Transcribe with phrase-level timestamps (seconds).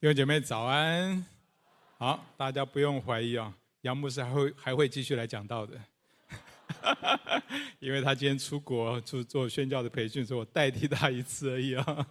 [0.00, 1.22] 弟兄姐妹早安，
[1.98, 5.78] 好，大家不用怀疑啊，杨牧师还会还会继续来讲道的，
[7.80, 12.06] 因为他今天出国去做宣教的培训，所以我代替他一次而已啊。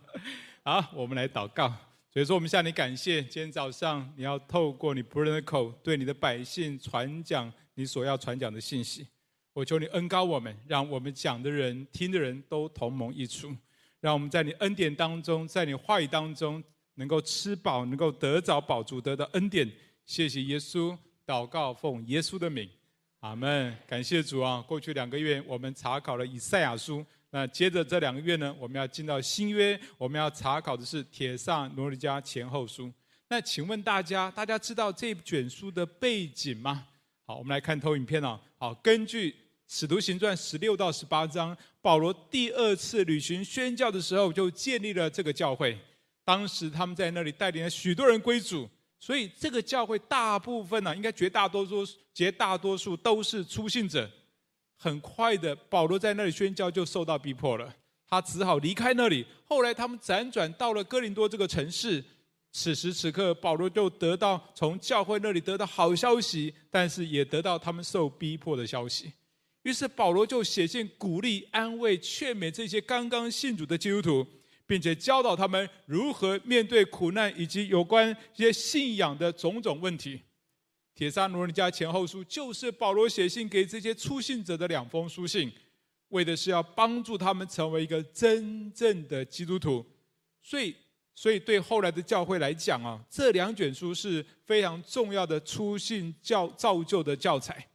[0.64, 1.68] 好，我们来祷告。
[2.12, 9.08] 所以说，我们向你感谢，今天早上你要透过你仆人的口，对你的百姓传讲你所要传讲的信息。
[9.52, 13.52] 我求你恩高我们，让我们讲的人、听的人都同蒙益处，
[14.00, 16.64] 让我们在你恩典当中，在你话语当中。
[17.00, 19.66] 能够吃饱，能够得着饱足得的恩典，
[20.06, 20.96] 谢谢耶稣。
[21.26, 22.70] 祷告奉耶稣的名，
[23.22, 23.74] 阿门。
[23.88, 24.62] 感谢主啊！
[24.68, 32.92] 过去两个月我们查考了以赛亚书，那接着这两个月呢，我们要进到新约，我们要查考的是铁上罗尼迦前后书。
[33.30, 36.86] 那请问大家，大家知道这卷书的背景吗？
[37.26, 38.38] 好，我们来看投影片啊。
[38.58, 39.34] 好，根据
[39.68, 45.78] 使徒行传十六到十八章，保罗第二次旅行宣教的时候，就建立了这个教会。
[46.30, 54.08] 当时他们在那里带领了许多人归主，所以这个教会大部分呢、啊，应该绝大多数、绝大多数都是初信者。
[54.78, 57.76] 很快的，保罗在那里宣教就受到逼迫了，
[58.08, 59.26] 他只好离开那里。
[59.44, 62.04] 后来他们辗转到了哥林多这个城市，
[62.52, 69.12] 此时此刻，保罗就得到从教会那里得到好消息，但是也得到他们受逼迫的消息。
[69.64, 74.28] 于是保罗就写信鼓励、安慰、劝勉这些刚刚信主的基督徒。
[74.70, 80.22] 并且教导他们如何面对苦难，以及有关一些信仰的种种问题。
[80.94, 85.52] 帖撒罗人家前后书就是保罗写信给这些初信者的两封书信，
[86.10, 89.84] 为的是要帮助他们成为一个真正的基督徒。
[90.44, 90.76] 所以，
[91.16, 97.68] 所以对后来的教会来讲啊，这两卷书是非常重要的初信教造就的教材。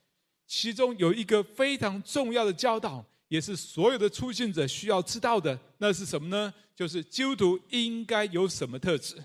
[0.46, 6.54] 其中有一个非常重要的教导，也是所有的初信者需要知道的，那是什么呢？
[6.74, 9.16] 就是基督徒应该有什么特质？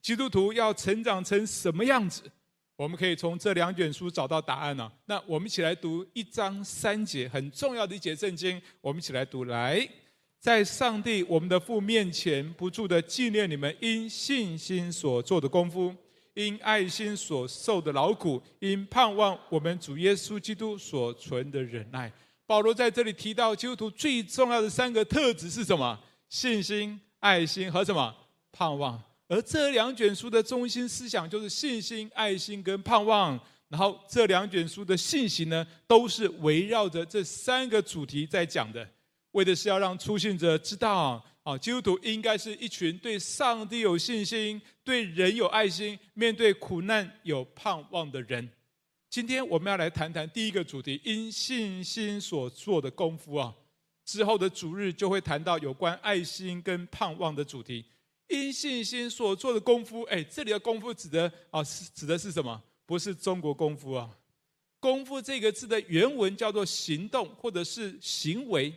[0.00, 2.22] 基督徒要成长成什么样子？
[2.76, 8.60] 我们可以从这两卷书找到答案呢、那我们一起来读一章三节，很重要的一节圣经。
[8.80, 9.88] 我们一起来读：来，
[10.40, 15.94] 在上帝我们的父面前，不住的纪念你们因信心所做的功夫，
[16.34, 22.12] 因爱心所受的劳苦，因盼望我们主耶稣基督所存的忍耐。
[22.44, 25.96] 保罗在这里提到基督徒最重要的三个特质是什么？
[26.34, 28.12] 信心、爱心和什么
[28.50, 29.00] 盼望？
[29.28, 33.38] 而这两卷书的中心思想就是信心、爱心跟盼望。
[33.68, 38.84] 然后这两卷书的信息呢，都是围绕着这三个主题在讲的，
[39.30, 48.50] 为的是要让初信者知道啊，基督徒应该是一群对上帝有信心、对人有爱心、面对苦难有盼望的人。
[49.08, 53.54] 今天我们要来谈谈第一个主题：因信心所做的功夫啊。
[54.04, 57.84] 之后的主日就会谈到有关爱心跟盼望的主题，
[58.28, 62.62] 因信心所做的功夫，哎，这里的功夫指的啊，是指的是什么？
[62.86, 64.10] 不是中国功夫啊，
[64.78, 68.72] 功夫这个字的原文叫做行动或者是行为，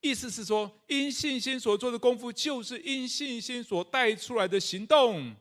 [0.00, 5.34] 意思是说，因信心所做的功夫就是因信心所带出来的行动。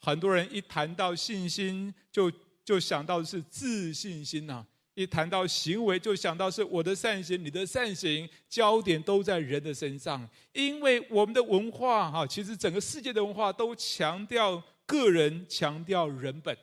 [0.00, 2.30] 很多人一谈到信心，就
[2.64, 4.66] 就想到的是自信心呐、啊。
[4.96, 10.26] 一谈到行为，就想到是我的善行，你的善行，焦点都在人的身上。
[10.54, 16.56] 因为我们的文化，哈，其实整个世界的文化都强调个人，强调人本。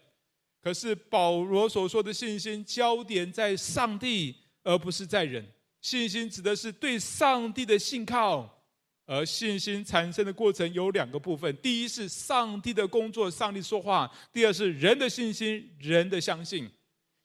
[0.63, 5.47] 可是保罗所说的信心，焦点在上帝，而不是在人。
[5.79, 8.63] 信心指的是对上帝的信靠，
[9.05, 16.67] 而信心产生的过程有两个部分：第一是上帝的工作，上帝说话；第二是人的信心，人的相信。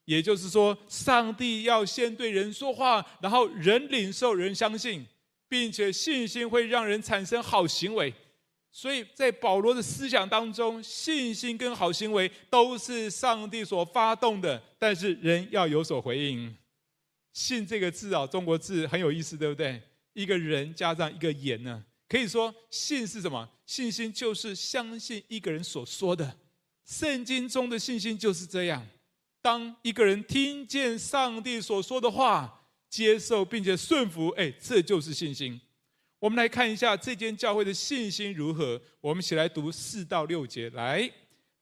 [0.08, 5.04] 也就是说，上帝要先对人说话，然后人领受，人相信，
[5.50, 8.14] 并且信心会让人产生好行为。
[8.72, 16.56] 所以在保罗的思想当中，信心跟好行为都是上帝所发动的，但是人要有所回应。
[17.34, 19.78] 信这个字啊，中国字很有意思，对不对？
[20.14, 23.46] 一个人加上一个言呢，可以说信是什么？
[23.66, 26.34] 信心就是相信一个人所说的。
[26.86, 28.82] 圣经中的信心就是这样。
[29.40, 35.60] 当一个人听见上帝所说的话，接受并且顺服，哎，这就是信心。
[36.18, 38.80] 我们来看一下这间教会的信心如何。
[39.00, 40.68] 我们一起来读四到六节。
[40.70, 41.08] 来，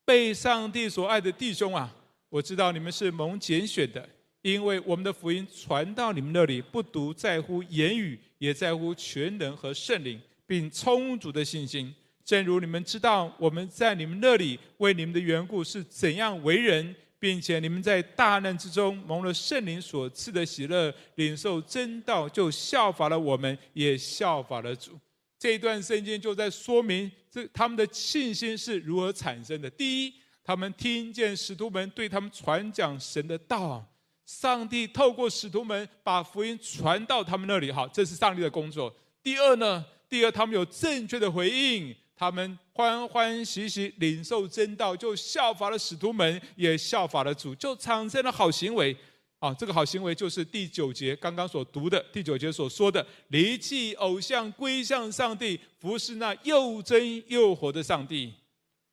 [0.04, 1.94] 被上帝所爱的弟兄啊，
[2.30, 4.08] 我知道你们是蒙拣选的，
[4.40, 11.94] 因为我们的福音传到你们那里，不独在乎言语，也在乎全能和圣灵，并充足的信心。
[12.24, 16.94] 正如你们知道，我们在你们那里为你们的缘故是怎样为人。
[17.18, 24.98] 并且你们在大难之中蒙了圣灵所赐的喜乐，领受真道，就效法了我们，也效法了主。
[25.38, 29.68] 这一段圣经就在说明这他们的信心是如何产生的。
[29.70, 33.84] 第一，他们听见使徒们对他们传讲神的道，
[34.24, 37.70] 上帝透过使徒们把福音传到他们那里。
[37.70, 38.94] 好，这是上帝的工作。
[39.22, 48.96] 第二呢，第二他们有正确的回应，他们欢欢喜喜领受真道，就效法了使徒们，也效法了主，就产生了好行为。
[49.38, 58.32] 啊，这个好行为就是第九节刚刚所读的，第九节所说的，离弃偶像，归向上帝，服侍那又真又活的上帝。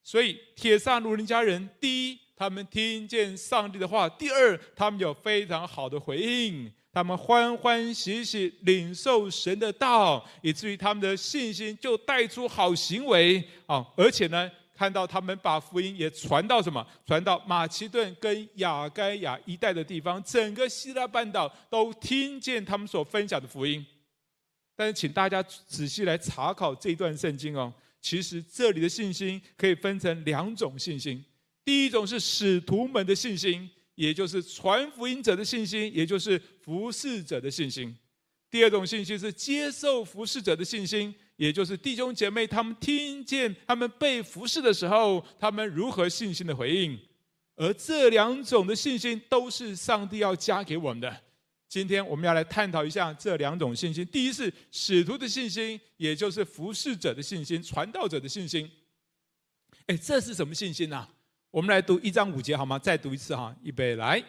[0.04, 14.50] 所以，帖撒罗尼迦人，第一，他们听见上帝的话；第二，他们有非常好的回应，他们欢欢喜喜领受神的道，以至于他们的信心就带出好行为啊，而且呢。
[14.76, 16.86] 看到他们把福音也传到什么？
[17.06, 23.86] 传到马其顿跟亚该亚一带的地方，整个希腊半岛都听见他们所分享的福音。
[24.76, 27.72] 但是，请大家仔细来查考这段圣经哦。
[28.02, 31.24] 其实这里的信心可以分成两种信心：
[31.64, 37.94] 第一种是使徒们的信心，也就是传福音者的信心，也就是服侍者的信心；
[38.50, 41.14] 第二种信心是接受服侍者的信心。
[41.36, 46.98] 也就是弟兄姐妹，他们听见他们被服侍的时候，他们如何信心的回应，
[47.56, 51.22] 而这两种的信心都是上帝要加给我们的。
[51.68, 54.06] 今天我们要来探讨一下这两种信心。
[54.06, 58.70] 第一是使徒的信心，也就是服侍者的信心、传道者的信心。
[59.88, 61.10] 哎，这是什么信心呢？
[61.54, 62.80] 我们来读一章五节好吗？
[62.80, 64.20] 再读一次哈，预备来，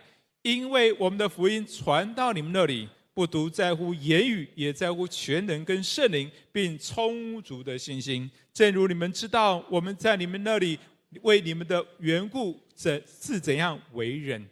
[0.43, 2.87] 因为我们的福音传到你们那里。
[3.15, 8.31] 不独在乎言语，也在乎全能跟圣灵，并充足的信心。
[8.53, 10.79] 正如你们知道，我们在你们那里
[11.23, 14.45] 为你们的缘故怎是怎样为人。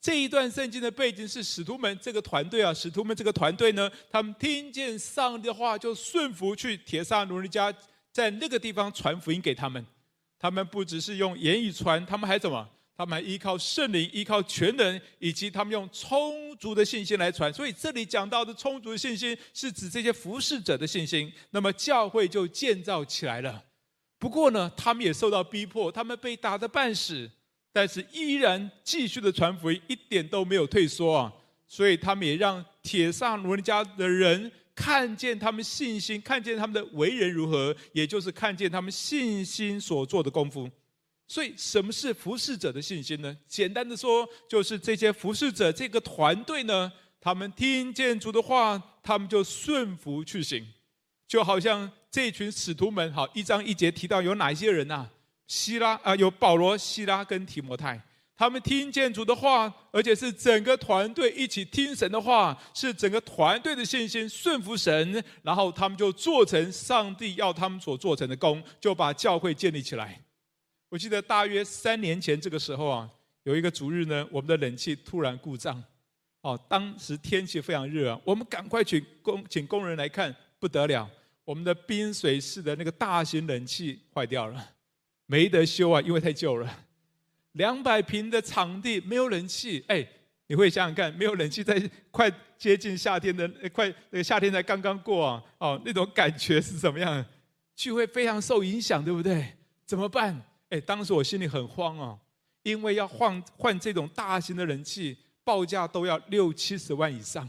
[0.00, 7.72] 这一段圣经的背景是使徒们这个团队啊，使徒们这个团队呢，他们听见上帝的话，就顺服去帖撒罗尼家，
[8.10, 9.86] 在那个地方传福音给他们。
[10.38, 12.68] 他们不只是用言语传，他们还怎么？
[12.96, 17.52] 他们还依靠圣灵，依靠全能，以及他们用充足的信心来传。
[17.52, 21.32] 所以这里讲到的充足的信心，是指这些服侍者的信心。
[21.50, 23.62] 那么教会就建造起来了。
[24.18, 27.30] 不过呢，他们也受到逼迫，他们被打得半死，
[27.72, 31.32] 但是依然继续的传福音，一点都没有退缩啊。
[31.68, 40.70] 所以他们也让帖撒罗尼家的人看见他们信心，看见他们的为人如何，也就是看见他们信心所做的功夫。
[41.26, 43.36] 所以，什么是服侍者的信心呢？
[43.48, 50.64] 简单的说，就是这些服侍者这个团队呢，他们听见主的话，他们就顺服去行，
[51.26, 55.08] 就好像这群使徒们，好，一章一节提到有哪些人呐？
[55.48, 58.00] 希拉啊，有保罗、希拉跟提摩太，
[58.38, 70.22] 他们听见主的话，而且是整个团队一起听神的话，是整个团队的信心顺服神，然后他们就做成上帝要他们所做成的工，就把教会建立起来。
[70.88, 73.10] 我记得大约三年前这个时候啊，
[73.42, 75.82] 有一个主日呢，我们的冷气突然故障，
[76.42, 81.10] 哦，当时天气非常热啊，我们赶快去工请工人来看，不得了，
[81.44, 84.64] 我们的冰水式的那个大型冷气坏掉了，
[85.26, 86.84] 没得修啊，因为太旧了，
[87.58, 90.06] 两百平的场地没有冷气，哎，
[90.46, 91.78] 你会想想看，没有冷气在
[92.10, 97.24] 快接近夏天的，快那个夏天才刚刚过啊，哦，那种感觉是怎么样？
[97.74, 99.54] 聚会非常受影响，对不对？
[99.84, 100.40] 怎么办？
[100.70, 102.16] 哎，当时我心里很慌哦，
[102.62, 107.48] 因为要换换这种大型的冷气，报价都要六七十万以上。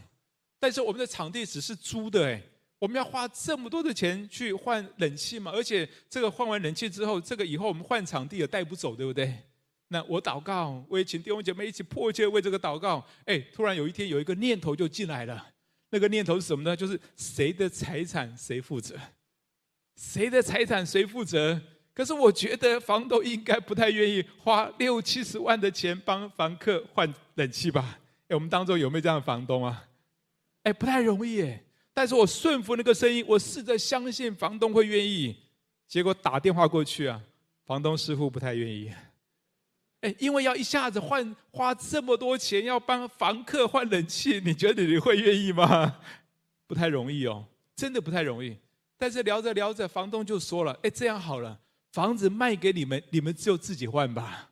[0.59, 2.41] 但是我们的场地只是租的，哎，
[2.79, 5.51] 我们要花这么多的钱去换冷气嘛？
[5.51, 9.35] 而且这个换完冷气之后，这个以后我们换场地也带不走，对不对？
[9.91, 13.03] 那我祷告，我也请弟兄姐妹一起迫切为这个祷告。
[13.25, 15.47] 哎，突然有一天有一个念头就进来了，
[15.89, 16.75] 那个念头是什么呢？
[16.75, 18.95] 就是谁的财产谁负责？
[19.95, 21.59] 谁的财产谁负责？
[21.93, 27.99] 可是我觉得房东应该不太愿意花六七十万的钱帮房客换冷气吧？
[28.27, 29.85] 哎，我们当中有没有这样的房东啊？
[30.63, 31.61] 哎，不太容易哎。
[31.93, 35.35] 但是我顺服那个声音，我试着相信房东会愿意。
[35.87, 37.19] 结果打电话过去啊，
[37.65, 38.89] 房东师傅不太愿意。
[40.01, 45.97] 哎，因为要一下子换花这么多钱要帮房客换冷气，你觉得你会愿意吗？
[46.67, 48.57] 不太容易哦，真的不太容易。
[48.97, 51.59] 但是聊着聊着，房东就说了：“哎，这样好了。”
[51.91, 54.51] 房子卖给你们，你们就自己换吧。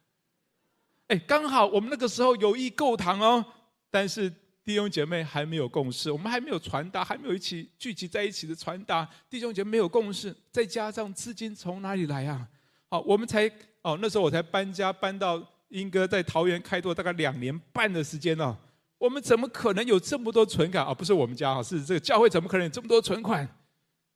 [1.07, 3.45] 哎，刚好我们那个时候有意购堂哦，
[3.91, 4.27] 但是
[4.65, 12.47] 弟兄姐妹还没有共识，我们还没有传达，还没有一起聚集在一起的传达，弟兄姐妹没有共识，再加上资金从哪里来啊？
[12.89, 13.51] 好，我们才
[13.81, 18.55] 哦，那时候我才搬家搬到莺歌，在桃园开拓大概两年半的时间哦，
[18.97, 20.93] 我们怎么可能有这么多存款啊？
[20.93, 23.47] 不是我们家啊，是这个教会怎么可能有这么多存款？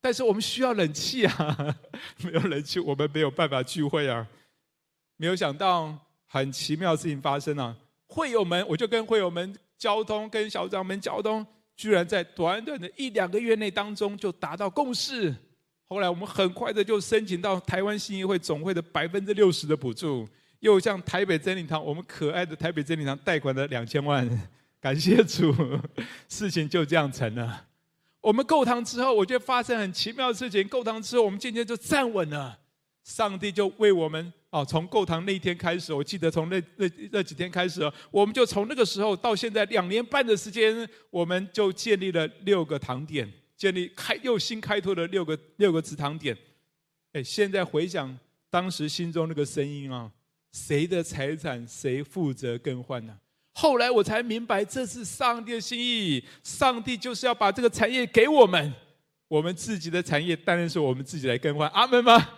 [0.00, 1.76] 但是我们需要冷气啊，
[2.24, 4.26] 没有冷气，我们没有办法聚会啊。
[5.16, 7.76] 没有想到很奇妙的事情发生了，
[8.08, 15.32] 会友们，我就跟会友们交通，跟小长们交通，居然在短短的一两个月内当中就达到共识。
[15.92, 20.26] 后来我们很快的就申请到台湾信义会总会的百分之六十的补助，
[20.60, 24.26] 又向台北真理堂，我们可爱的台北真理堂贷款了两千万，
[24.80, 25.54] 感谢主，
[26.30, 27.66] 事情就这样成了。
[28.22, 30.66] 我们购堂之后，我觉得发生很奇妙的事情。
[30.66, 32.58] 购堂之后，我们渐渐就站稳了，
[33.04, 43.30] 上帝就为我们啊，从购堂那一天开始，我记得从那那那几天开始，我们就从那个时候到现在两年半的时间，我们就建立了六个堂点。
[43.62, 46.36] 建立开又新开拓的六个六个祠堂点，
[47.12, 48.18] 哎，现在回想
[48.50, 50.10] 当时心中那个声音啊，
[50.50, 53.16] 谁的财产谁负责更换呢？
[53.52, 58.74] 后来我才明白，这是上帝的心意，上帝就是要把这个产业给我们，
[59.28, 61.70] 我们自己的产业当然是我们自己来更换。
[61.70, 62.30] 阿门吗？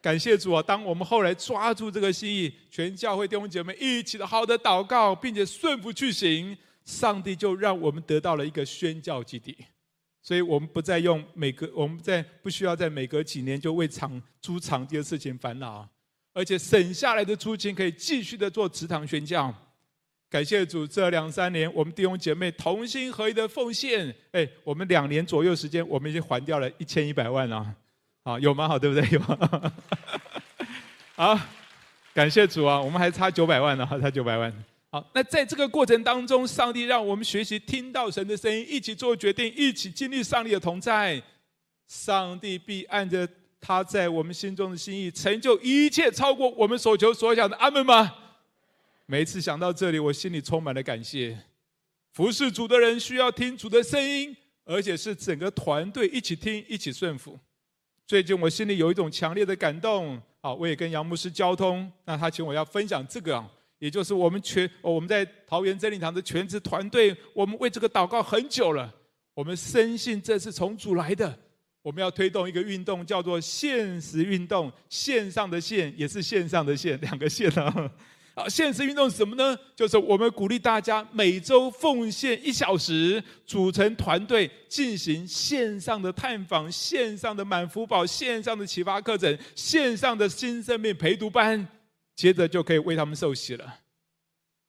[0.00, 0.62] 感谢主啊！
[0.62, 9.56] 当我们后来抓住这个心意，全教会弟兄姐妹一起的好的祷告，并且顺服去行，上帝就让我们得到了一个宣教基地。
[10.20, 15.88] 所以我们不再用每隔，我们在不需要在每隔几年就为场租场地的事情烦恼，
[16.34, 19.54] 而且省下来的租金可以继续的做祠堂宣教。
[20.30, 27.74] 感谢主，这两三年我们弟兄姐妹同心合一的奉献，哎，我们两年左右时间，我们已经还掉了一千一百万了，
[28.24, 28.68] 啊，有吗？
[28.68, 29.08] 好，对不对？
[29.10, 29.20] 有？
[31.16, 31.40] 好，
[32.12, 34.52] 感谢主啊，我们还差九百万呢，还差九百万。
[34.90, 41.22] 好，那在这个过程当中，上帝让我们学习听到神的声音，一起做决定，一起经历上帝的同在。
[41.86, 43.28] 上帝必按着
[43.60, 47.54] 他在我们心中的心意，成就一切超过我们所求所想的。
[47.56, 48.14] 阿门吗？
[49.04, 51.38] 每一次想到这里，我心里充满了感谢。
[52.12, 57.38] 服侍主的人需要听主的声音，而且是整个团队一起听，一起顺服。
[58.06, 63.44] 最近我心里有一种强烈的感动，啊，我也跟杨牧师交通，那他请我要分享这个。
[63.78, 68.92] 也就是我们全我们在桃园真理堂的全职团队，我们为这个祷告很久了。
[69.34, 71.38] 我们深信这是从主来的。
[71.80, 74.70] 我们要推动一个运动，叫做现实运动。
[74.90, 77.90] 线上的线也是线上的线，两个线啊。
[78.34, 79.56] 啊，现实运动是什么呢？
[79.74, 91.66] 就是我们鼓励大家每周奉献一小时，组成团队进行线上的探访、线上的满福宝、线上的启发课程、线上的新生命陪读班。
[92.18, 93.78] 接着就可以为他们受洗了。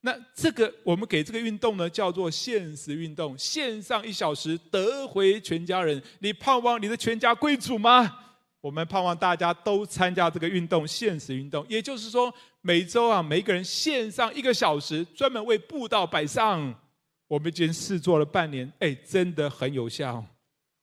[0.01, 5.99] 那这个我们给这个运动呢，叫做限时运动，线上一小时得回全家人。
[6.19, 8.17] 你盼望你的全家归主吗？
[8.61, 11.65] 我们盼望大家都参加这个运动，限时运动。
[11.67, 16.79] 也就是说，每周啊，每个人线上一个小时，专门为布道摆上。
[17.27, 20.23] 我们已经试做了半年，哎，真的很有效。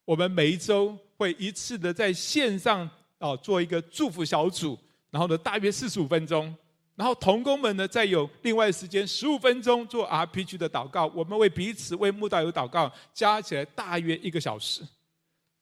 [0.04, 4.76] 我们每一周会一次的在线上啊做一个祝福小组。
[5.16, 6.54] 然后呢，大约四十五分钟，
[6.94, 11.06] 然后同工们呢，再有另外时间十五分钟做 RPG 的祷告。
[11.14, 14.82] 我们为彼此为慕道友祷告，加起来大约一个小时。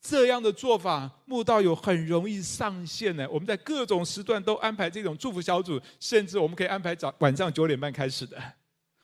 [0.01, 3.25] 这样的做法，慕道友很容易上线呢。
[3.31, 8.37] 我们在各种时段都安排这种祝福小组，甚至我们可以安排早晚上九点半开始的。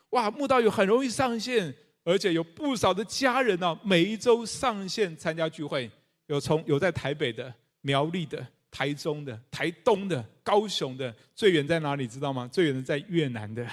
[0.08, 5.88] 哇，慕道友很容易上线，而且有不少的家人呢，每一周上线参加聚会，
[6.26, 8.44] 有从有在台北的、苗栗的。
[8.70, 12.06] 台中的、台东的、高雄的，最远在哪里？
[12.06, 12.48] 知道吗？
[12.52, 13.66] 最远的在越南的。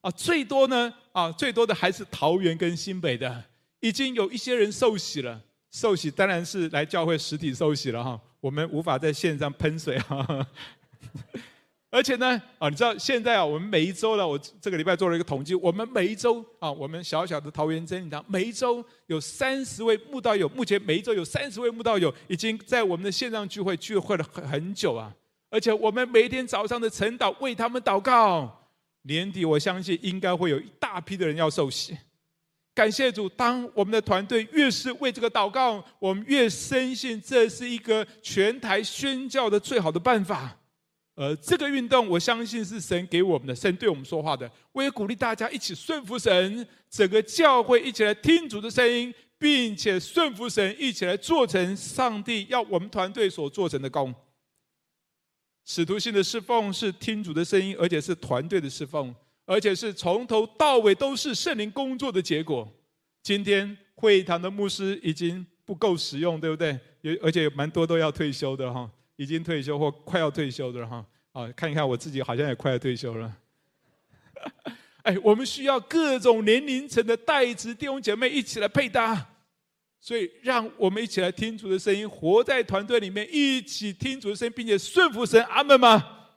[0.00, 3.44] 啊，最多呢啊，最多的还是桃园跟新北的。
[3.80, 8.20] 已经有一些人受洗了，受洗当然是来教会实体受洗了哈。
[8.40, 10.46] 我们无法在线上喷水哈。
[11.90, 25.10] 而且呢，啊，你知道现在啊，我们每一周呢，我这个礼拜做了一个统计，我们每一周啊，我们小小的桃园真理堂，每一周有三十位慕道友，目前每一周有三十位慕道友已经在我们的线上聚会聚会了很很久啊。
[25.48, 28.68] 而且我们每天早上的晨祷为他们祷告，
[29.04, 31.96] 年底我相信应该会有一大批的人要受洗。
[32.74, 40.54] 感谢主，当我们的团队越是为这个祷告，我们越深信这是一个全台宣教的最好的办法。
[41.18, 44.48] 呃，这个运动我相信是神给我们的，神对我们说话的。
[44.70, 54.14] 我也鼓励大家一起顺服神，整个教会一起来听主的声音，并且顺服神，一起来做成上帝要我们团队所做成的工。
[55.64, 59.12] 使徒性的侍奉是听主的声音，而且是团队的侍奉，
[59.44, 62.72] 而且是从头到尾都是圣灵工作的结果。
[63.24, 66.78] 今天会堂的牧师已经不够使用，对不对？
[67.00, 68.88] 有而且蛮多都要退休的哈。
[69.18, 73.36] 已经退休或快要退休的哈，啊，看一看我自己好像也快要退休了。
[75.02, 79.34] 哎，我们需要各种年龄层的带子弟兄姐妹一起来配搭。
[80.00, 85.42] 所以，让我们一起来听主的声音，活在团队里面，一起听主的声音，并且顺服神。
[85.46, 86.28] 阿门吗？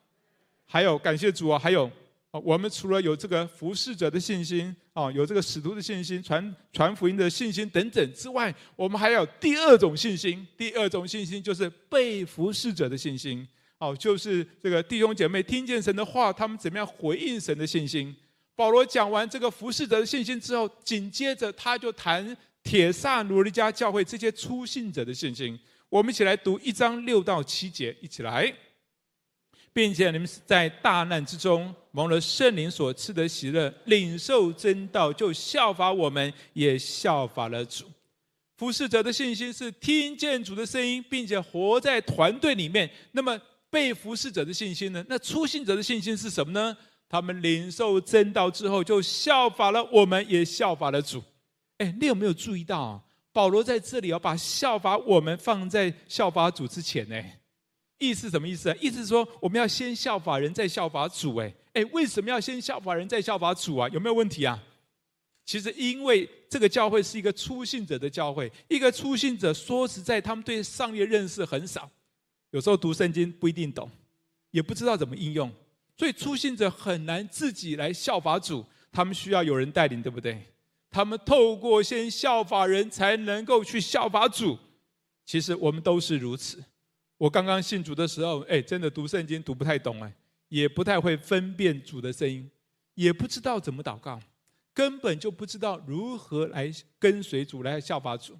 [0.66, 1.60] 还有，感谢主啊！
[1.60, 1.90] 还有，
[2.32, 10.46] 我们除了有这个服侍者的信心哦，有这个使徒的信心、传传福音的信心等等之外，我们还有第二种信心。
[10.58, 13.48] 第二种信心就是被服侍者的信心。
[13.78, 18.16] 哦，就是这个弟兄姐妹听见神的话，他们怎么样回应神的信心。
[18.56, 22.38] 保罗讲完这个服侍者的信心之后，紧接着他就谈。
[22.64, 28.54] 铁萨罗尼迦教会这些初信者的信心，我们一起来读一章六到七节，一起来，
[29.74, 37.86] 并且你们在大难之中蒙了圣灵所赐的喜乐，领受真道，就效法我们，也效法了主。
[38.58, 42.90] 服侍者的信心是听见主的声音，并且活在团队里面。
[43.12, 45.04] 那么被服侍者的信心呢？
[45.10, 46.78] 那初信者的信心是什么呢？
[47.10, 51.24] 他们领受真道之后，就效法了我们，也效法了主。
[51.78, 53.02] 哎，你有没有注意到啊？
[53.34, 57.16] 保罗在这里要把效法我们放在效法主之前呢？
[58.02, 58.76] 意思什么意思啊？
[58.82, 61.36] 意思是说我们要先效法人，再效法主。
[61.36, 63.88] 哎哎，为什么要先效法人，再效法主啊？
[63.90, 64.62] 有没有问题啊？
[65.46, 71.90] 其实因为这个教会是一个初信者的教会，一个初信者说实在，他们对上帝认识很少，
[72.50, 73.90] 有时候读圣经不一定懂，
[74.50, 75.52] 也不知道怎么应用，
[75.96, 80.42] 所以初信者很难自己来效法主，他们需要有人带领，对不对？
[80.90, 84.58] 他们透过先效法人，才能够去效法主。
[85.26, 86.62] 其实我们都是如此。
[87.22, 90.12] 我刚刚信主的时候，哎，真的读圣经读不太懂，哎，
[90.50, 92.50] 也不太会分辨主的声音，
[92.96, 94.20] 也不知道怎么祷告，
[94.74, 98.36] 根本就不知道如何来跟随主，来效法主。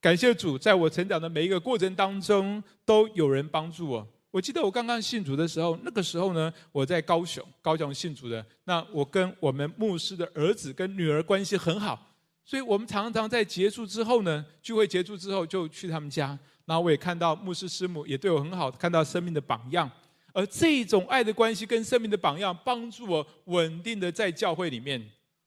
[0.00, 4.08] 感谢主，在我成长的每一个过程当中，都有人帮助我。
[4.32, 8.44] 我记得我刚刚信主的时候，那个时候呢，我在高雄，高雄信主的。
[8.64, 12.04] 那我跟我们牧师的儿子跟女儿关系很好，
[12.44, 16.36] 所以我们常常在结束之后呢，聚会结束之后就去他们家。
[16.68, 19.90] 然后我也看到牧师师母也对我很好，看到生命的榜样。
[20.34, 25.02] 而这种爱的关系跟生命的榜样，帮助我稳定的在教会里面。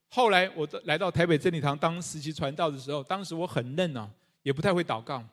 [0.10, 4.10] 后来我来到台北真理堂当实习传道的时候，当时我很嫩啊，
[4.42, 5.24] 也不太会祷告。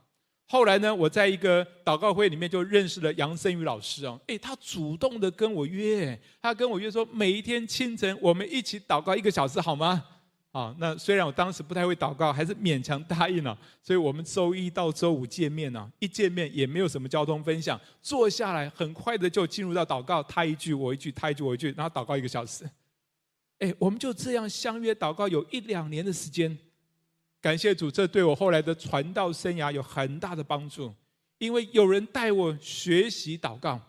[0.47, 10.05] 后来呢，我在一个祷告会里面就认识了杨森宇老师哦，诶，他主动的跟我约，他跟我约说，每一天清晨我们一起祷告一个小时好吗？
[10.51, 13.57] 啊，那虽然我当时不太会祷告，还是勉强答应了。
[13.83, 22.69] 所以我们周一到周五见面呢，一见面也没有什么交通分享，坐下来很快的就进入到祷告，他一句我一句，他一句我一句，然后祷告一个小时。
[23.59, 26.57] 诶，我们就这样相约祷告有一两年的时间。
[27.41, 30.93] 感谢主，这对我后来的传道生涯有很大的帮助，
[31.39, 33.81] 因为有人带我学习祷告。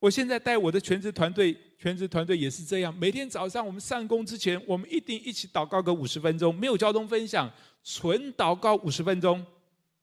[0.00, 2.94] 我现在带我的全职团队，全职团队也是这样。
[2.96, 7.50] 每天早上我们上工之前，我们一定一起祷告个五十分钟，没有交通分享，
[7.82, 9.44] 纯祷告五十分钟。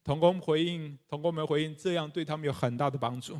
[0.03, 3.39] 同工回应，同工们回应，这样对他们有很大的帮助。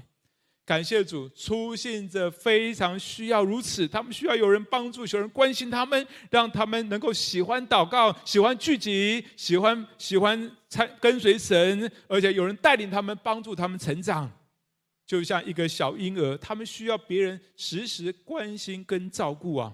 [0.65, 14.31] 感谢主，出信者非常需要如此，他们需要有人帮助，有人关心他们，让他们能够喜欢祷告，喜欢聚集，喜欢喜欢参跟随神，而且有人带领他们，帮助他们成长。
[15.05, 19.73] 就像一个小婴儿，他们需要别人时时关心跟照顾啊。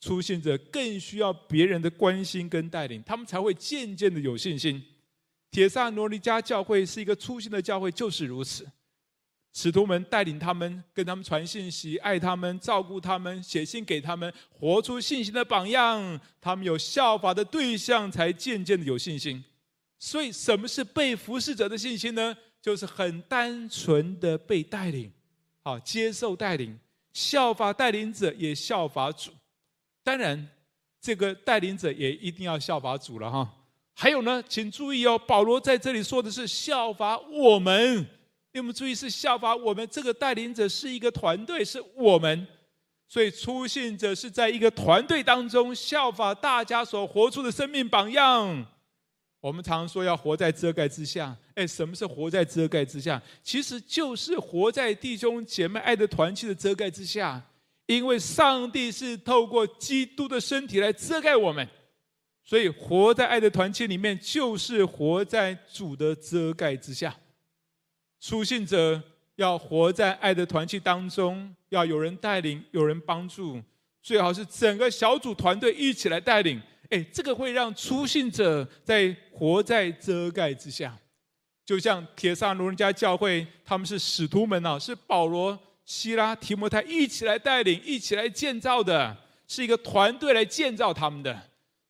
[0.00, 4.82] 初信者更需要别人的关心跟带领，他们才会渐渐的有信心。
[5.50, 8.66] 铁萨罗尼迦教会是一个初心的教会，就是如此。
[9.52, 16.18] 使徒们带领他们，跟他们传信息，爱他们，照顾他们，写信给他们，活出信心的榜样。
[16.40, 19.44] 他们有效法的对象，才渐渐的有信心。
[19.98, 22.34] 所以，什么是被服侍者的信心呢？
[22.62, 25.10] 就是很单纯的被带领，
[25.62, 26.78] 好，接受带领，
[27.12, 29.30] 效法带领者，也效法主。
[30.02, 30.48] 当然，
[31.00, 33.50] 这个带领者也一定要效法主了哈。
[33.94, 38.06] 还有呢，请注意哦，保罗在这里说的是效法我们。
[38.52, 42.46] 你们注意，是效法我们这个带领者是一个团队，是我们，
[43.06, 48.66] 所以初信者是在一个团队当中效法大家所活出的生命榜样。
[49.40, 53.20] 我们常说要活在遮盖之下，哎，什么是活在遮盖之下？
[53.42, 57.42] 其实就是活在弟兄姐妹爱的团契的遮盖之下，
[57.86, 61.66] 因为上帝是透过基督的身体来遮盖我们，
[62.44, 67.16] 所以活在爱的团契里面，就是活在主的遮盖之下。
[68.20, 69.02] 初信者
[69.36, 73.58] 要活在爱的团契当中，要有人带领，有人帮助，
[74.02, 76.60] 最好是整个小组团队一起来带领。
[76.90, 80.96] 哎，这个会让初信者在活在遮盖之下，
[81.64, 91.40] 就像帖撒罗人家教会，他们是使徒们啊，是保罗、西拉、提摩太一起来带领、一起来建造的，是一个团队来建造他们的。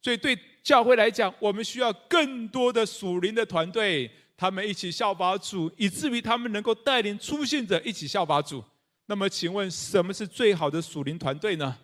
[0.02, 8.62] 所以对教会来讲，我们需要更多的属灵的团队，他们一起效法主，以至于他们能够带领初信者一起效法主。
[9.06, 11.76] 那么，请问什么是最好的属灵团队呢？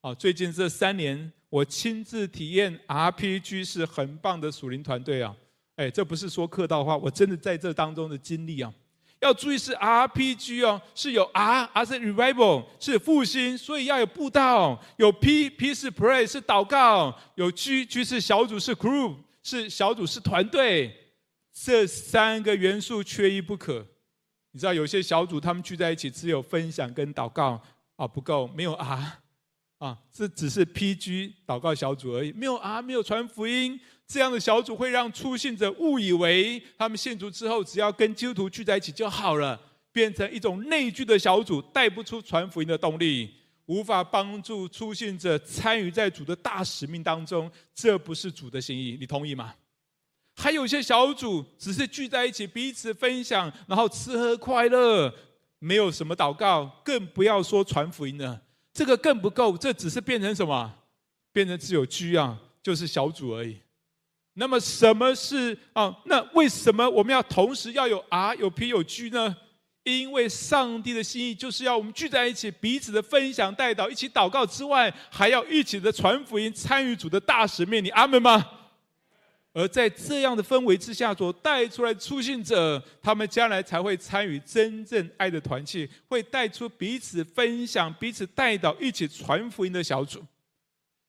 [0.00, 5.36] 啊，最近这三年，我亲自体验 RPG 是很棒的属灵团队啊！
[5.76, 8.72] 哎，这不是说客套话，我真的在这当中的经历啊。
[9.20, 20.96] 要注意是 RPG 哦，是有 R，R 是 Revival，是复兴，所以要有步道；有 P，P 是 Pray，是祷告；有 G，G 是小组，是 Group，是小组，是团队。
[21.52, 23.86] 这三个元素缺一不可。
[24.52, 27.62] 你知道有些小组他们聚在一起，只有分享跟祷告
[27.96, 29.18] 啊，不够，没有 R，
[29.82, 33.80] 啊，这只是 PG 祷告小组而已，没有啊没有传福音。
[34.06, 43.28] 这样的小组会让出信者误以为他们信主之后，只要跟基督徒聚在一起就好了，变成一种内聚的小组，带不出传福音的动力，
[43.66, 47.50] 无法帮助出信者参与在主的大使命当中。
[47.74, 49.52] 这不是主的心意，你同意吗？
[50.36, 55.12] 还有些小组只是聚在一起彼此分享，然后吃喝快乐，
[55.58, 58.40] 没有什么祷告，更不要说传福音了。
[58.72, 60.72] 这个更不够，这只是变成什么？
[61.32, 63.58] 变成只有居啊，就是小组而已。
[64.34, 65.94] 那么什么是啊？
[66.06, 69.36] 那为什么我们要同时要有 R 有 P 有 G 呢？
[69.84, 77.84] 因为上帝的心意就是要我们聚在一起，彼此的分享、代祷、一起祷告之外，还要一起的传福音、参与主的大使命。
[77.84, 78.46] 你阿门吗？
[79.54, 90.24] 而在这样的氛围之下，所带出来的初信者，他们将来才会参与真正爱的团契，会带出彼此分享、彼此带到、一起传福音的小组。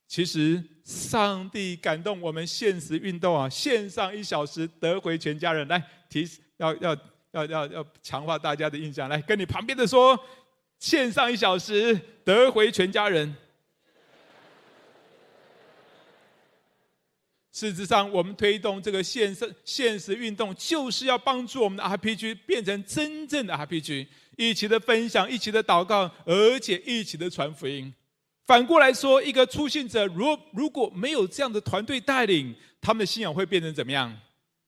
[0.05, 5.65] 其实，上帝感动我们现实运动啊，线上一小时得回全家人。
[5.69, 6.95] 来提要要
[7.31, 10.19] 要要要强化大家的印象，来跟你旁边的说，
[10.79, 13.33] 线上一小时得回全家人。
[17.53, 27.93] 事实上，我们推动这个现实现实运动，就是要帮助我们的 RPG 变成真正的 RPG，一起的分享，一起的祷告，而且一起的传福音。
[28.47, 34.19] 反过来说，一个初信者，如如果没有这样的团队带领，他们的信仰会变成怎么样？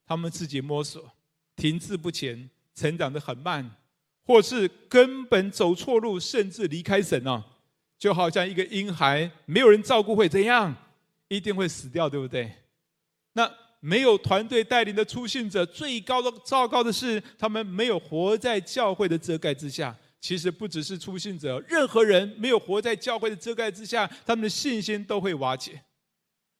[0.06, 1.12] 他们自己摸索，
[1.56, 3.68] 停滞不前，成长的很慢，
[4.24, 7.44] 或是根本走错路，甚至离开神哦。
[7.98, 10.76] 就好像一个婴孩，没有人照顾会怎样？
[11.30, 12.52] 一定会死掉，对不对？
[13.38, 19.96] 那没有团队带领的初信者，最高的糟糕的是，他们没有活在教会的遮盖之下。
[20.20, 25.80] 其实不只是初信者，任何人没有活在教会的遮盖之下，他们的信心都会瓦解。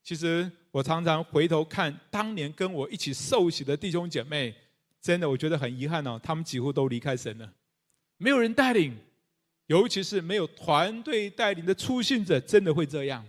[0.04, 4.54] 其实我常常回头看当年跟我一起受洗的弟兄姐妹，
[5.02, 7.54] 真的我觉得很遗憾哦，他们几乎都离开神了，
[8.18, 8.96] 没有人带领，
[9.66, 13.26] 尤其是没有团队带领的初信者，真的会这样。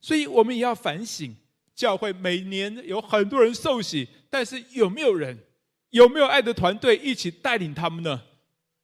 [0.00, 1.34] 所以我们也要反省，
[1.82, 5.36] 教会每年有很多人受洗，但是有没有人，
[5.90, 8.22] 有没有爱的团队一起带领他们呢？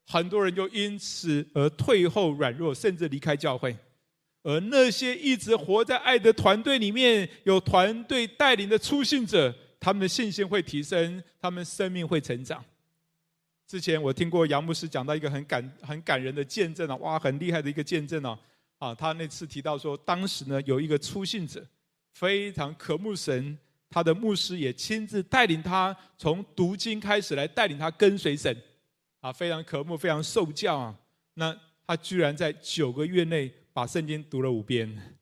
[0.05, 3.77] 很多人就因此而退后、软弱，甚至离开教会。
[4.43, 12.65] 而那些一直活在爱的团队里面，有团队带领的初信者，他们的信心会提升，他们生命会成长。
[13.69, 18.37] 之前我听过杨牧师讲到一个很感、很感人的见证啊，哇，很厉害的一个见证啊。
[18.79, 21.65] 啊，他那次提到说，当时呢有一个初信者
[22.19, 23.57] 非常渴慕神，
[23.89, 28.61] 他的牧师也亲自带领他从读经开始来带领他跟随神。
[29.21, 30.99] 啊，非常渴慕，非常受教啊！
[31.35, 35.17] 那他居然在九个月内把圣经读了五遍。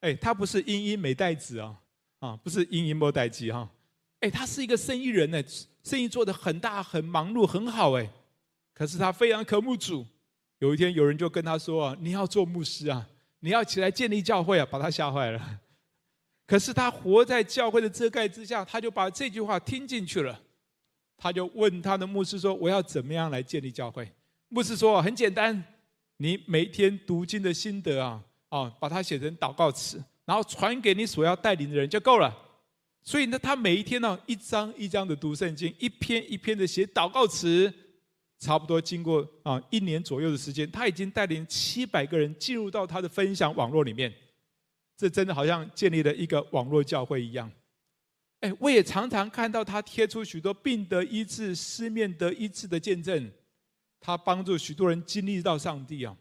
[0.00, 1.76] 哎，他不是英英没带子啊，
[2.18, 3.70] 啊，不是英英没带机哈。
[4.18, 5.40] 哎，他是一个生意人呢，
[5.84, 8.10] 生意做得很大，很忙碌，很好哎。
[8.72, 10.04] 可是他非常渴慕主。
[10.58, 15.60] 有一天，有人就跟他说啊：“你要做牧师啊，你要起来建立教会啊！”把他吓坏了。
[16.46, 20.38] 可是他活在教会的遮盖之下，他就把这句话听进去了。
[21.16, 24.06] 他就问他的牧师说：“我要怎么样来建立教会？”
[24.50, 25.64] 牧师说：“很简单，
[26.18, 32.36] 你每天读经的心得啊，啊，把它写成祷告词，然后传给你所要带领的人就够了。
[33.02, 37.72] 所以呢，他每一天呢，一张一张的读圣经，一篇一篇的写祷告词，
[38.38, 44.12] 差不多经过啊一年左右的时间，他已经带领七百个人进入到他的分享网络里面。
[44.96, 47.50] 这真的好像建立了一个网络教会一样。”
[48.40, 53.32] 哎，我也常常看到他贴出许多病得医治、失面得医治的见证，
[53.98, 56.14] 他帮助许多人经历到上帝啊，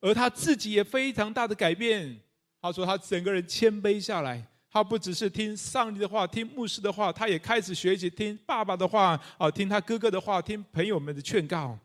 [0.00, 2.20] 而他自己也非常大的改变。
[2.60, 11.76] 他说他整个人谦卑下来，他不只是听上帝的话、听牧师的话，他也开始学习听爸爸的话啊，听他哥哥的话，听朋友们的劝告。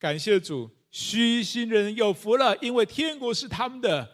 [0.00, 4.08] 感谢主，虚心人有福了，因为天国是他们的，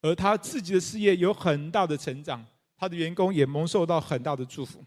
[0.00, 2.44] 而他自己的事业有很大的成长。
[2.80, 4.84] 他的员工也蒙受到很大的祝福。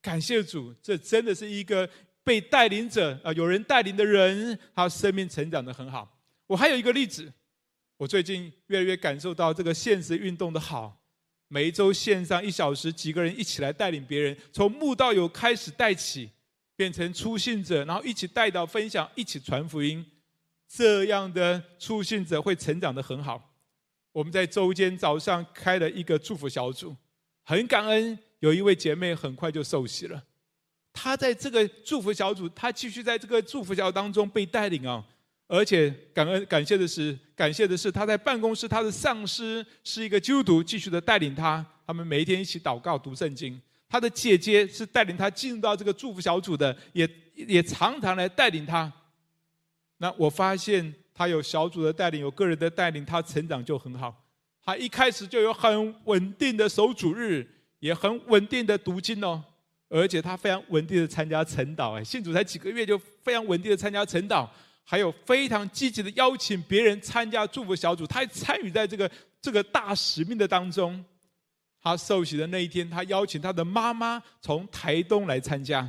[0.00, 1.88] 感谢主，这真的是一个
[2.24, 6.18] 被带领者啊，有人带领的人，他生命成长得很好。
[6.48, 7.32] 我还有一个例子，
[7.96, 11.00] 我最近越来越感受到这个现实运动的好。
[11.46, 16.28] 每一周线上一小时，几个人一起来带领别人，从慕道友开始带起，
[16.74, 20.04] 变成初信者，然后一起带到分享，一起传福音。
[20.66, 23.51] 这样的初信者会成长得很好。
[24.12, 26.94] 我们在周间早上开了一个祝福小组，
[27.44, 30.22] 很感恩有一位姐妹很快就受洗了。
[30.92, 35.04] 她在这个祝福小组，她继续在这个祝福小组当中被带领啊。
[35.48, 41.64] 而且感恩感谢的是，感谢的是她在办公室，她的上司是一个基督徒，继续的带领她。
[41.86, 43.60] 他们每一天一起祷告、读圣经。
[43.88, 48.90] 她的姐姐是带领她进入到这个祝福小组的，也也常常来带领她。
[49.98, 54.14] 那我发现他有小组的带领，有个人的带领，他成长就很好。
[54.64, 57.46] 他一开始就有很稳定的守主日，
[57.80, 59.42] 也很稳定的读经哦。
[59.88, 64.48] 而且他非常稳定的参加晨祷，哎，信主才几个月就非常稳定的参加晨祷。
[64.84, 71.04] 还有非常积极的邀请别人参加祝福小组，他还参与在这个这个大使命的当中。
[71.80, 75.88] 他受洗的那一天，他邀请他的妈妈从台东来参加。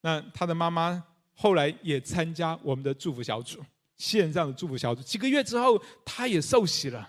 [0.00, 1.02] 那他的妈妈
[1.34, 3.58] 后来也参加我们的祝福小组，
[4.02, 5.02] 线上的祝福小组。
[5.02, 7.08] 几个月之后，他也受洗了。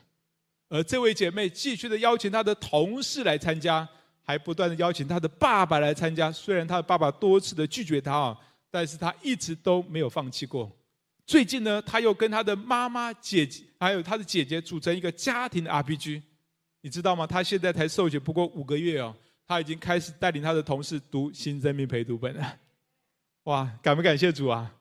[0.69, 3.87] 而这位姐妹继续的邀请她的同事来参加，
[4.23, 6.31] 还不断的邀请她的爸爸来参加。
[6.31, 8.37] 虽然她的爸爸多次的拒绝她啊。
[8.75, 10.67] 但是他一直都没有放弃过。
[11.27, 16.23] 最近呢，他又跟他的妈妈、姐姐，还有他的姐姐组成一个家庭的 RPG，
[16.81, 17.27] 你知道吗？
[17.27, 22.57] 他现在才受洗不过五个月哦，他已经开始带领他的同事读新生命陪读本了。
[23.43, 24.73] 哇，感不感谢主啊？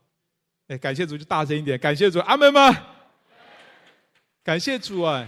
[0.79, 2.87] 感谢主就大声一点，感谢主，阿门吗？
[4.45, 5.27] 感谢主啊！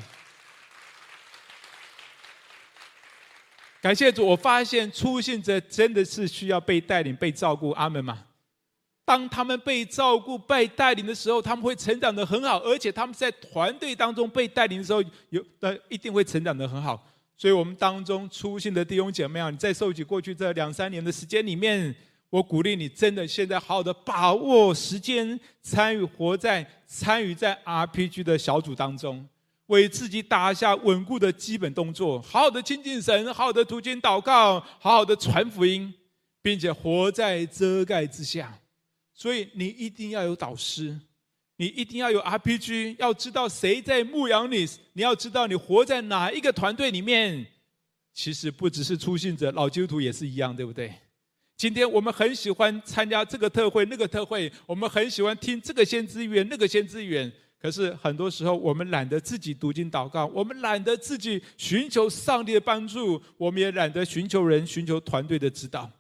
[3.81, 8.25] 感谢主，我发现初信者真的是需要被带领、被照顾，阿门吗？
[9.05, 17.07] 当他们被照顾、被带领的时候，他们会成长得很好，而且他们在团队当中被带领的时候，有呃一定会成长得很好。
[17.37, 21.95] 所以，我们当中初信的弟兄姐妹啊，你在受洗过去这两三年的时间里面，
[22.35, 29.25] 我鼓励你，真的现在好好的把握时间，参与活在参与在 RPG 的小组当中，
[29.67, 35.95] 为自己打下稳固的基本动作，好好的亲近神，好好的读经祷告，好好的传福音，
[36.43, 38.59] 并且活在遮盖之下。
[39.15, 40.99] 所以你一定要有导师，
[41.59, 47.47] 你一定要有 RPG，要知道谁在牧养你，你要知道你活在哪一个团队里面。
[48.13, 50.93] 其实不只是初信者，老基督徒也是一样，对不对？
[51.57, 57.33] 今天我们很喜欢参加这个特会、那个特会，我们很喜欢听这个先知预言、那个先知预言。
[57.61, 65.91] 可是很多时候，我们懒得自己读经祷告，我们懒得自己寻求上帝的帮助，我们也懒得寻求人、寻求团队的指导。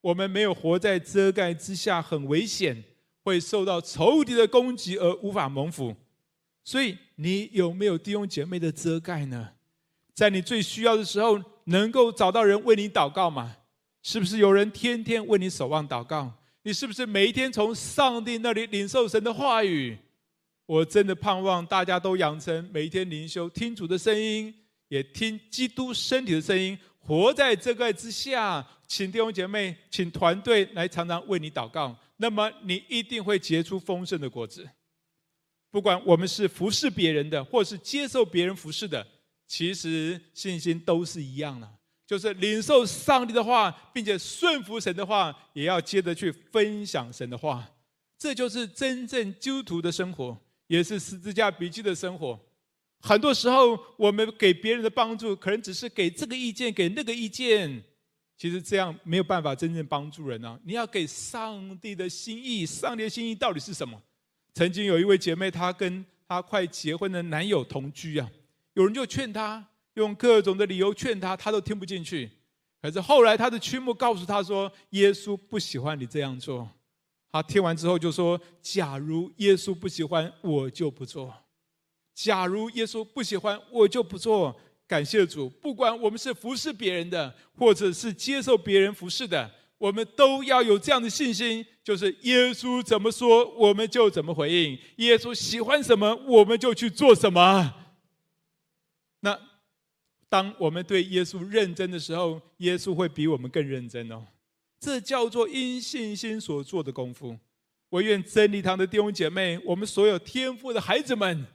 [0.00, 2.84] 我们没有活在遮盖之下，很危险，
[3.24, 5.96] 会受到仇敌的攻击而无法蒙福。
[6.62, 9.50] 所以，你有没有弟兄姐妹的遮盖呢？
[10.14, 13.56] 在你最需要的时候，能够找到人为你祷告吗？
[14.02, 16.32] 是不是有人天天为你守望祷告？
[16.64, 19.96] 你是不是每一天从上帝那里领受神的话语？
[20.66, 24.54] 我真的盼望大家都养成每一天灵修，听主的声音，
[24.88, 26.78] 也听基督身体的声音。
[26.98, 34.68] 活在这个之下，请弟兄姐妹，请团队来常常为你祷告，那么你一定会结出丰盛的果子。
[35.70, 39.04] 不管我们是服侍别人的，或是接受别人服侍的，
[39.48, 41.68] 其实信心都是一样的，
[42.12, 47.66] 就是领受上帝的话，并且顺服神的话，也要接着去分享神的话。
[48.18, 52.38] 这就是真正基督徒的生活，也是十字架笔记的生活。
[53.00, 57.82] 很多时候，我们给别人的帮助，可能只是给这个意见，给那个意见。
[58.36, 60.60] 其实这样没有办法真正帮助人啊！
[60.64, 63.98] 你要给上帝的心意，上帝的心意到底是什么？
[64.52, 68.30] 曾经有一位姐妹，她跟她快结婚的男友同居啊，
[68.74, 72.30] 有人就劝她，用各种的理由劝他，他都听不进去。
[72.80, 76.68] 可是后来，他的驱牧告诉他说：“耶稣不喜欢你这样做。”
[77.30, 81.34] 他听完之后就说：“假如耶稣不喜欢，我就不做。”
[82.14, 84.54] 假如耶稣不喜欢，我就不做。
[84.86, 97.72] 感谢主，不管我们是服侍别人的，或者是接受别人服侍的，我们都要有这样的信心，就是耶稣怎么说，我们就怎么回应；耶稣喜欢什么，我们就去做什么。
[99.20, 99.40] 那
[100.32, 104.24] 当我们对耶稣认真的时候，耶稣会比我们更认真哦。
[104.80, 107.36] 这叫做因信心所做的功夫。
[107.90, 111.46] 我愿真理堂的弟兄姐妹，我们所有天赋的孩子们。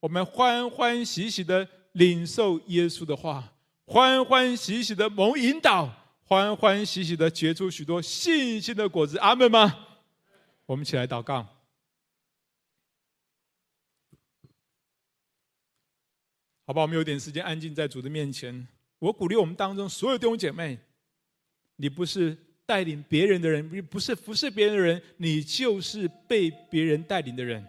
[0.00, 3.52] 我们欢欢喜喜的领受耶稣的话，
[3.86, 5.88] 欢欢喜喜的蒙引导，
[6.24, 9.16] 欢欢喜喜的结出许多信心的果子。
[9.18, 9.72] 阿门吗？
[10.66, 11.46] 我们起来祷告。
[16.66, 18.66] 好吧，我们有点时间安静在主的面前。
[18.98, 20.78] 我鼓励我们当中所有弟兄姐妹，
[21.76, 27.62] 你不是带领别人的人，不是服侍别人的人，你就是被别人带领的人。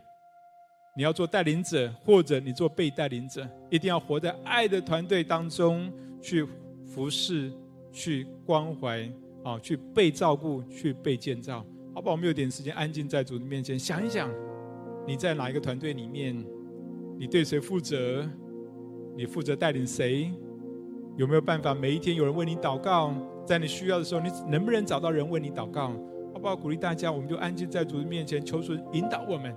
[0.96, 6.48] 你要做带领者，或者你做被带领者，一定要活在爱的团队当中去
[6.86, 7.52] 服侍、
[7.92, 9.12] 去关怀
[9.44, 11.66] 啊，去被照顾、去被建造。
[11.94, 14.34] 好吧，我们有点时间安静在主的面前，想一想，
[15.06, 16.34] 你在哪一个团队里面？
[17.20, 18.26] 你对谁负责？
[19.16, 20.32] 你负责带领谁？
[21.18, 23.14] 有没有办法每一天有人为你祷告？
[23.46, 25.94] 在你需要的时候，你能不能找到人为你祷告？
[26.34, 26.56] 好不好？
[26.56, 29.56] 鼓励大家，我们就安静在主的面前，求主引导我们，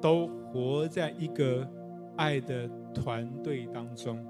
[0.00, 1.68] 都活在一个
[2.16, 4.24] 爱的团队当中。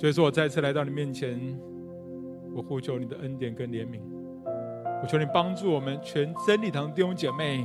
[0.00, 1.38] 所以说，我再次来到你面前，
[2.54, 4.00] 我呼求你的恩典跟怜悯，
[5.02, 7.62] 我求你帮助我们全真理堂弟兄姐妹，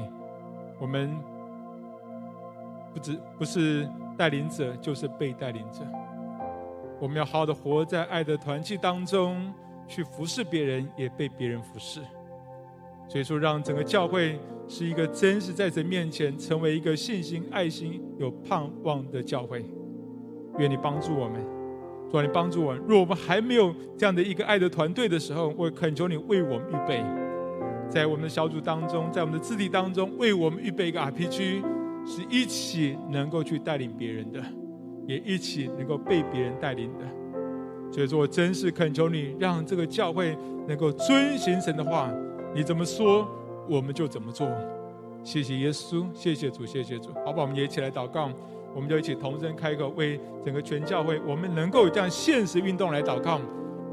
[0.77, 1.15] 我们
[2.93, 5.79] 不只不是带领者，就是被带领者。
[6.99, 9.53] 我们要好好的活在爱的团契当中，
[9.87, 12.01] 去服侍别人，也被别人服侍。
[13.07, 19.63] 所以说，让整个教会是一个真实在神面前成为一个信心、爱心、有盼望的教会。
[20.57, 21.54] 愿你帮助我们。
[22.21, 22.75] 主，你帮助我。
[22.87, 27.03] 若我们还没有这样的一个爱的团队的时候，我恳求你为我们预备，
[27.89, 31.61] 在我们的小组当中，在我们的肢体当中，为我们预备一个 RPG，
[32.05, 34.41] 是一起能够去带领别人的，
[35.07, 37.05] 也一起能够被别人带领的。
[37.91, 42.11] 所以说，我真是恳求你，让这个教会能够遵行神的话，
[42.53, 43.27] 你怎么说，
[43.69, 44.49] 我们就怎么做。
[45.23, 47.11] 谢谢耶稣，谢谢主，谢谢主。
[47.25, 48.29] 好吧，我们也一起来祷告。
[48.75, 53.39] 我们就一起同声开口，为整个全教会，我们能够有这样现实运动来祷告，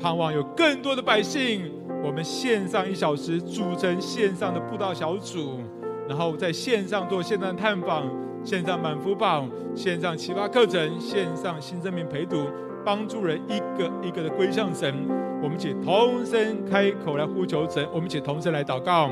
[0.01, 1.71] 盼望有更多的百姓，
[2.03, 5.61] 我们线上一小时组成线上的布道小组，
[6.09, 8.11] 然后在线上做线上探访、
[8.43, 12.49] 线上满福榜、线上奇葩课程、线上新生命陪读，
[12.85, 14.93] 帮助人一个一个的归向神。
[15.41, 19.09] 我们一起同声开口来呼求神，我们一起同声来祷告。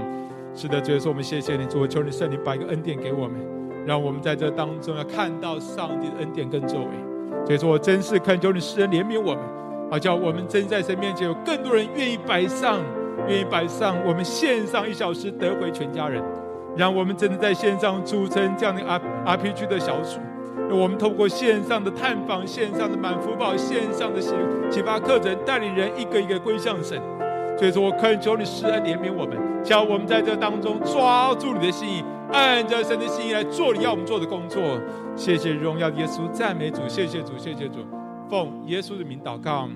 [0.52, 3.59] 是的，主耶稣，我们谢谢你，主，求你圣灵把一个恩典给我们。
[3.86, 6.90] 让我们在这当中要看到上帝的恩典跟作为，
[7.44, 9.38] 所以说我真是恳求你施恩怜悯我们，
[9.90, 12.78] 好叫我们真在神面前有更多人愿意摆上，
[13.26, 16.22] 愿意摆上我们线上一小时得回全家人，
[16.76, 19.00] 让我们真的在线上组成这样的 R
[19.36, 20.20] RPG 的小组，
[20.70, 24.34] 我们透过线上的探访、线上的满福报、线上的启
[24.70, 27.00] 启发课程，带领人一个一个归向神。
[27.58, 32.04] 所以说我恳求你施恩怜悯我们，叫我们在这当中抓住你的心意。
[32.32, 34.80] 按照神的心意来做你要我们做的工作。
[35.16, 37.78] 谢谢荣耀耶稣，赞美主，谢谢主，谢谢主，
[38.28, 39.68] 奉耶稣的名祷告。